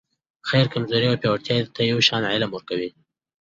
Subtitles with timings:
[0.49, 2.89] خير کمزورې او پیاوړي ته یو شان علم ورکوي.